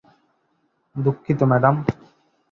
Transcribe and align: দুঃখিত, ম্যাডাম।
দুঃখিত, 0.95 1.39
ম্যাডাম। 1.43 1.75